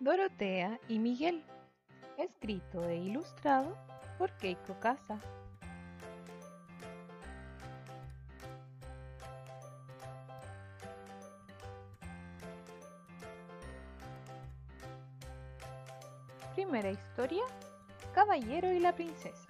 Dorotea 0.00 0.80
y 0.88 0.98
Miguel, 0.98 1.44
escrito 2.16 2.82
e 2.88 2.96
ilustrado 2.96 3.76
por 4.16 4.30
Keiko 4.38 4.78
Casa. 4.80 5.18
Primera 16.54 16.90
historia, 16.90 17.42
Caballero 18.14 18.72
y 18.72 18.78
la 18.78 18.94
Princesa. 18.94 19.46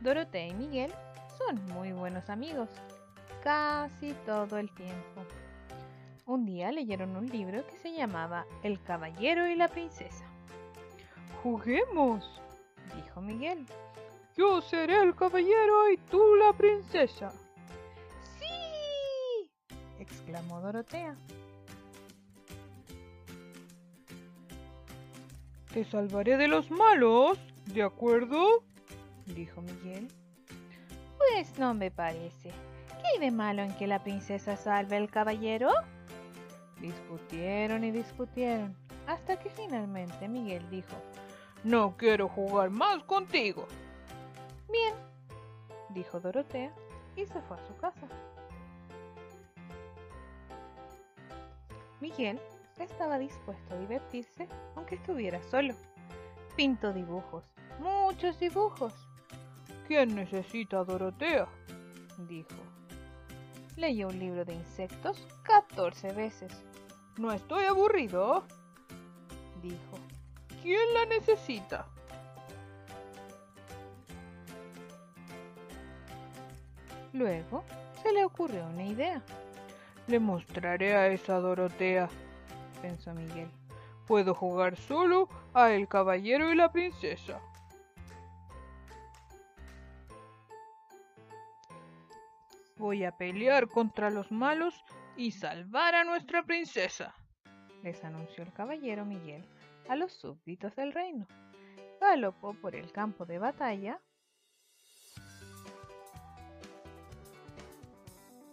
Dorotea 0.00 0.46
y 0.46 0.54
Miguel 0.54 0.94
son 1.38 1.64
muy 1.66 1.92
buenos 1.92 2.28
amigos, 2.30 2.68
casi 3.42 4.12
todo 4.24 4.58
el 4.58 4.70
tiempo. 4.74 5.24
Un 6.26 6.44
día 6.44 6.72
leyeron 6.72 7.16
un 7.16 7.28
libro 7.28 7.64
que 7.66 7.76
se 7.78 7.92
llamaba 7.92 8.46
El 8.62 8.82
Caballero 8.82 9.48
y 9.48 9.54
la 9.54 9.68
Princesa. 9.68 10.24
Juguemos, 11.42 12.40
dijo 12.96 13.20
Miguel. 13.20 13.66
Yo 14.36 14.60
seré 14.60 15.00
el 15.00 15.14
caballero 15.14 15.90
y 15.90 15.96
tú 16.10 16.20
la 16.34 16.52
princesa. 16.52 17.32
¡Sí! 18.38 19.50
exclamó 19.98 20.60
Dorotea. 20.60 21.16
Te 25.72 25.84
salvaré 25.84 26.36
de 26.36 26.48
los 26.48 26.70
malos, 26.70 27.38
¿de 27.66 27.82
acuerdo? 27.82 28.62
dijo 29.26 29.62
Miguel. 29.62 30.08
Pues 31.30 31.58
no 31.58 31.74
me 31.74 31.90
parece. 31.90 32.50
¿Qué 32.88 33.06
hay 33.12 33.18
de 33.18 33.30
malo 33.30 33.62
en 33.62 33.74
que 33.76 33.86
la 33.86 34.02
princesa 34.02 34.56
salve 34.56 34.96
al 34.96 35.10
caballero? 35.10 35.70
Discutieron 36.80 37.84
y 37.84 37.90
discutieron, 37.90 38.76
hasta 39.06 39.38
que 39.38 39.50
finalmente 39.50 40.28
Miguel 40.28 40.68
dijo, 40.70 40.94
No 41.64 41.96
quiero 41.96 42.28
jugar 42.28 42.70
más 42.70 43.02
contigo. 43.04 43.66
Bien, 44.70 44.94
dijo 45.90 46.20
Dorotea 46.20 46.72
y 47.16 47.26
se 47.26 47.40
fue 47.42 47.56
a 47.56 47.66
su 47.66 47.76
casa. 47.76 48.06
Miguel 52.00 52.38
estaba 52.78 53.18
dispuesto 53.18 53.74
a 53.74 53.78
divertirse 53.78 54.48
aunque 54.74 54.96
estuviera 54.96 55.42
solo. 55.44 55.74
Pintó 56.56 56.92
dibujos, 56.92 57.44
muchos 57.80 58.38
dibujos. 58.38 59.05
¿Quién 59.86 60.16
necesita 60.16 60.80
a 60.80 60.84
Dorotea? 60.84 61.46
dijo. 62.18 62.56
Leyó 63.76 64.08
un 64.08 64.18
libro 64.18 64.44
de 64.44 64.54
insectos 64.54 65.24
14 65.44 66.12
veces. 66.12 66.50
No 67.18 67.30
estoy 67.30 67.66
aburrido, 67.66 68.42
dijo. 69.62 69.98
¿Quién 70.62 70.92
la 70.94 71.06
necesita? 71.06 71.86
Luego 77.12 77.64
se 78.02 78.12
le 78.12 78.24
ocurrió 78.24 78.66
una 78.66 78.84
idea. 78.84 79.22
Le 80.08 80.18
mostraré 80.18 80.96
a 80.96 81.06
esa 81.08 81.38
Dorotea, 81.38 82.08
pensó 82.82 83.14
Miguel. 83.14 83.48
Puedo 84.06 84.34
jugar 84.34 84.76
solo 84.76 85.28
a 85.54 85.70
el 85.70 85.86
caballero 85.86 86.52
y 86.52 86.56
la 86.56 86.72
princesa. 86.72 87.40
Voy 92.78 93.04
a 93.04 93.12
pelear 93.16 93.68
contra 93.68 94.10
los 94.10 94.30
malos 94.30 94.74
y 95.16 95.30
salvar 95.30 95.94
a 95.94 96.04
nuestra 96.04 96.42
princesa, 96.42 97.14
les 97.82 98.04
anunció 98.04 98.44
el 98.44 98.52
caballero 98.52 99.06
Miguel 99.06 99.44
a 99.88 99.96
los 99.96 100.12
súbditos 100.12 100.76
del 100.76 100.92
reino. 100.92 101.26
Galopó 102.00 102.52
por 102.52 102.76
el 102.76 102.92
campo 102.92 103.24
de 103.24 103.38
batalla, 103.38 103.98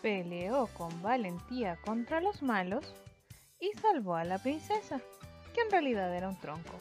peleó 0.00 0.68
con 0.68 1.02
valentía 1.02 1.76
contra 1.84 2.22
los 2.22 2.42
malos 2.42 2.94
y 3.60 3.70
salvó 3.78 4.14
a 4.14 4.24
la 4.24 4.38
princesa, 4.38 4.98
que 5.54 5.60
en 5.60 5.70
realidad 5.70 6.14
era 6.16 6.28
un 6.28 6.40
tronco. 6.40 6.78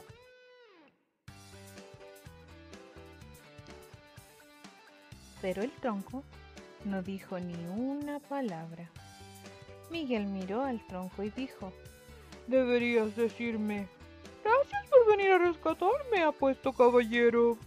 Pero 5.42 5.64
el 5.64 5.72
tronco 5.72 6.24
no 6.86 7.02
dijo 7.02 7.40
ni 7.40 7.56
una 7.66 8.20
palabra. 8.20 8.90
Miguel 9.90 10.26
miró 10.28 10.64
al 10.64 10.86
tronco 10.88 11.24
y 11.24 11.30
dijo, 11.32 11.74
Deberías 12.48 13.16
decirme, 13.16 13.88
gracias 14.44 14.88
por 14.88 15.18
venir 15.18 15.32
a 15.32 15.38
rescatarme, 15.40 16.24
apuesto 16.24 16.74
caballero. 16.74 17.58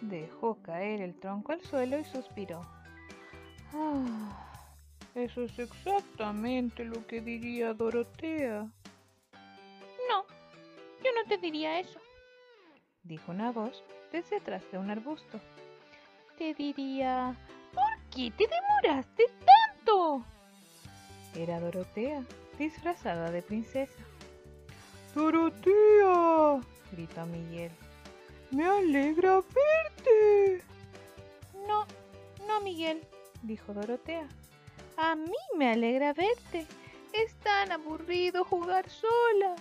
Dejó 0.00 0.56
caer 0.62 1.00
el 1.00 1.14
tronco 1.18 1.52
al 1.52 1.62
suelo 1.62 1.98
y 1.98 2.04
suspiró. 2.04 2.62
Ah, 3.72 4.62
eso 5.14 5.42
es 5.42 5.58
exactamente 5.58 6.84
lo 6.84 7.06
que 7.06 7.20
diría 7.20 7.74
Dorotea. 7.74 8.62
No, 10.08 10.24
yo 11.04 11.10
no 11.14 11.28
te 11.28 11.38
diría 11.38 11.78
eso, 11.78 12.00
dijo 13.08 13.32
una 13.32 13.50
voz 13.50 13.82
desde 14.12 14.36
atrás 14.36 14.62
de 14.70 14.78
un 14.78 14.90
arbusto. 14.90 15.40
Te 16.36 16.54
diría, 16.54 17.34
¿por 17.72 18.10
qué 18.10 18.30
te 18.30 18.46
demoraste 18.46 19.24
tanto? 19.44 20.22
Era 21.34 21.58
Dorotea, 21.58 22.22
disfrazada 22.58 23.30
de 23.30 23.42
princesa. 23.42 24.04
¡Dorotea! 25.14 26.60
gritó 26.92 27.26
Miguel. 27.26 27.72
¡Me 28.50 28.64
alegra 28.64 29.36
verte! 29.36 30.62
No, 31.66 31.86
no, 32.46 32.60
Miguel, 32.60 33.00
dijo 33.42 33.74
Dorotea. 33.74 34.28
A 34.96 35.14
mí 35.14 35.36
me 35.56 35.72
alegra 35.72 36.12
verte. 36.12 36.66
Es 37.12 37.34
tan 37.36 37.72
aburrido 37.72 38.44
jugar 38.44 38.88
sola. 38.88 39.56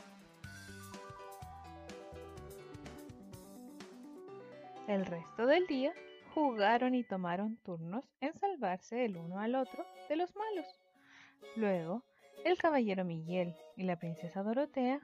El 4.87 5.05
resto 5.05 5.45
del 5.45 5.67
día 5.67 5.93
jugaron 6.33 6.95
y 6.95 7.03
tomaron 7.03 7.57
turnos 7.57 8.05
en 8.21 8.33
salvarse 8.37 9.03
el 9.03 9.17
uno 9.17 9.37
al 9.37 9.55
otro 9.55 9.85
de 10.07 10.15
los 10.15 10.33
malos. 10.33 10.65
Luego, 11.57 12.03
el 12.45 12.57
caballero 12.57 13.03
Miguel 13.03 13.53
y 13.75 13.83
la 13.83 13.99
princesa 13.99 14.43
Dorotea 14.43 15.01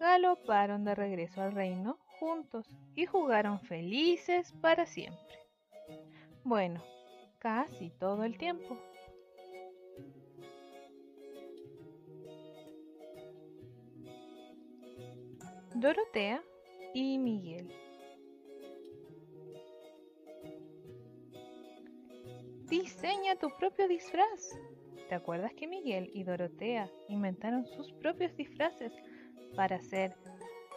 galoparon 0.00 0.84
de 0.84 0.96
regreso 0.96 1.42
al 1.42 1.52
reino 1.52 1.98
juntos 2.18 2.66
y 2.96 3.06
jugaron 3.06 3.60
felices 3.60 4.52
para 4.60 4.84
siempre. 4.84 5.38
Bueno, 6.42 6.82
casi 7.38 7.90
todo 7.90 8.24
el 8.24 8.36
tiempo. 8.36 8.76
Dorotea 15.76 16.42
y 16.94 17.16
Miguel. 17.18 17.89
Diseña 22.70 23.34
tu 23.34 23.48
propio 23.58 23.88
disfraz. 23.88 24.56
¿Te 25.08 25.16
acuerdas 25.16 25.52
que 25.54 25.66
Miguel 25.66 26.08
y 26.14 26.22
Dorotea 26.22 26.88
inventaron 27.08 27.66
sus 27.66 27.92
propios 27.94 28.36
disfraces 28.36 28.92
para 29.56 29.80
ser 29.80 30.14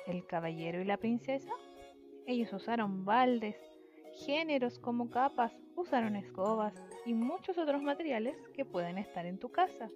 el 0.07 0.25
caballero 0.25 0.81
y 0.81 0.85
la 0.85 0.97
princesa? 0.97 1.51
Ellos 2.25 2.51
usaron 2.51 3.05
baldes, 3.05 3.57
géneros 4.25 4.79
como 4.79 5.11
capas, 5.11 5.55
usaron 5.75 6.15
escobas 6.15 6.73
y 7.05 7.13
muchos 7.13 7.59
otros 7.59 7.83
materiales 7.83 8.37
que 8.55 8.65
pueden 8.65 8.97
estar 8.97 9.27
en 9.27 9.37
tu 9.37 9.51
casa. 9.51 9.87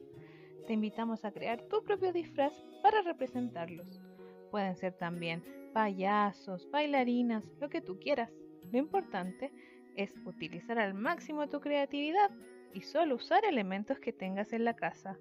Te 0.67 0.73
invitamos 0.73 1.25
a 1.25 1.31
crear 1.31 1.63
tu 1.63 1.83
propio 1.83 2.13
disfraz 2.13 2.53
para 2.83 3.01
representarlos. 3.01 3.99
Pueden 4.51 4.75
ser 4.75 4.93
también 4.93 5.41
payasos, 5.73 6.69
bailarinas, 6.69 7.43
lo 7.59 7.69
que 7.69 7.81
tú 7.81 7.97
quieras. 7.97 8.31
Lo 8.71 8.77
importante 8.77 9.45
es 9.45 9.76
utilizar 10.25 10.77
al 10.79 10.93
máximo 10.93 11.47
tu 11.47 11.59
creatividad 11.59 12.31
y 12.73 12.81
solo 12.81 13.15
usar 13.15 13.45
elementos 13.45 13.99
que 13.99 14.13
tengas 14.13 14.53
en 14.53 14.63
la 14.63 14.75
casa. 14.75 15.17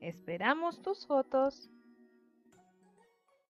Esperamos 0.00 0.82
tus 0.82 1.06
fotos. 1.06 1.70